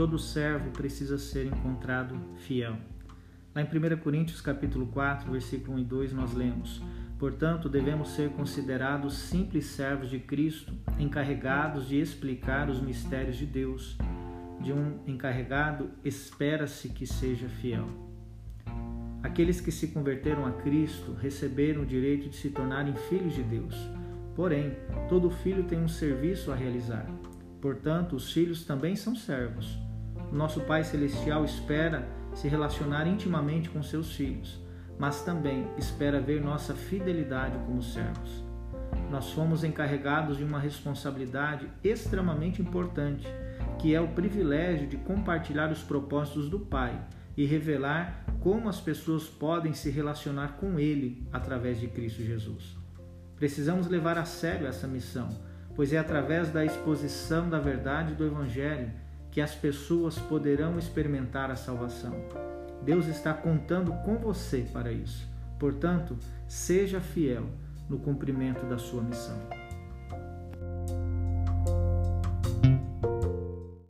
[0.00, 2.74] todo servo precisa ser encontrado fiel.
[3.54, 6.82] Lá em 1 Coríntios capítulo 4, versículo 1 e 2, nós lemos:
[7.18, 13.98] Portanto, devemos ser considerados simples servos de Cristo, encarregados de explicar os mistérios de Deus.
[14.58, 17.86] De um encarregado, espera-se que seja fiel.
[19.22, 23.76] Aqueles que se converteram a Cristo receberam o direito de se tornarem filhos de Deus.
[24.34, 24.74] Porém,
[25.10, 27.06] todo filho tem um serviço a realizar.
[27.60, 29.78] Portanto, os filhos também são servos.
[30.32, 34.60] Nosso Pai Celestial espera se relacionar intimamente com seus filhos
[35.00, 38.44] mas também espera ver nossa fidelidade como servos.
[39.10, 43.26] Nós fomos encarregados de uma responsabilidade extremamente importante,
[43.78, 47.00] que é o privilégio de compartilhar os propósitos do Pai
[47.34, 52.76] e revelar como as pessoas podem se relacionar com Ele através de Cristo Jesus.
[53.36, 55.30] Precisamos levar a sério essa missão,
[55.74, 58.92] pois é através da exposição da verdade do Evangelho
[59.30, 62.14] que as pessoas poderão experimentar a salvação.
[62.82, 65.28] Deus está contando com você para isso.
[65.58, 66.16] Portanto,
[66.48, 67.46] seja fiel
[67.88, 69.59] no cumprimento da sua missão.